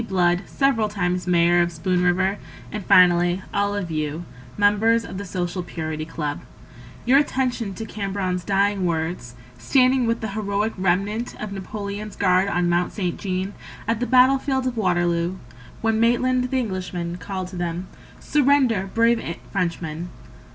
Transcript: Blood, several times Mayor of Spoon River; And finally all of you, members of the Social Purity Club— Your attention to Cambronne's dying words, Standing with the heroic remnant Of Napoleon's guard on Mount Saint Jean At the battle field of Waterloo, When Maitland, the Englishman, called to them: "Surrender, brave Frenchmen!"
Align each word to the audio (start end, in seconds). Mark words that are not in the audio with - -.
Blood, 0.07 0.41
several 0.47 0.89
times 0.89 1.27
Mayor 1.27 1.61
of 1.61 1.71
Spoon 1.71 2.01
River; 2.01 2.39
And 2.71 2.83
finally 2.83 3.43
all 3.53 3.75
of 3.75 3.91
you, 3.91 4.25
members 4.57 5.05
of 5.05 5.19
the 5.19 5.25
Social 5.25 5.61
Purity 5.61 6.05
Club— 6.05 6.41
Your 7.05 7.19
attention 7.19 7.75
to 7.75 7.85
Cambronne's 7.85 8.43
dying 8.43 8.83
words, 8.87 9.35
Standing 9.59 10.07
with 10.07 10.21
the 10.21 10.29
heroic 10.29 10.73
remnant 10.75 11.39
Of 11.39 11.51
Napoleon's 11.51 12.15
guard 12.15 12.47
on 12.47 12.67
Mount 12.67 12.91
Saint 12.93 13.19
Jean 13.19 13.53
At 13.87 13.99
the 13.99 14.07
battle 14.07 14.39
field 14.39 14.65
of 14.65 14.75
Waterloo, 14.75 15.37
When 15.81 15.99
Maitland, 15.99 16.49
the 16.49 16.57
Englishman, 16.57 17.17
called 17.17 17.49
to 17.49 17.55
them: 17.55 17.87
"Surrender, 18.19 18.89
brave 18.91 19.37
Frenchmen!" 19.51 20.09